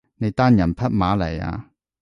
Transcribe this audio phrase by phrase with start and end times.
[0.15, 1.67] 你單人匹馬嚟呀？